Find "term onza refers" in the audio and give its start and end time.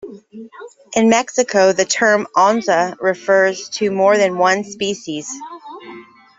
1.85-3.69